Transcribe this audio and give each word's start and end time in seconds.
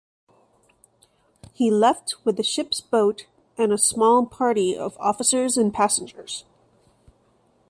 He 1.53 1.69
left 1.69 2.15
with 2.23 2.35
the 2.37 2.41
ship's 2.43 2.81
boat 2.81 3.27
and 3.55 3.71
a 3.71 3.77
small 3.77 4.25
party 4.25 4.75
of 4.75 4.97
officers 4.99 5.57
and 5.57 5.71
passengers. 5.71 6.43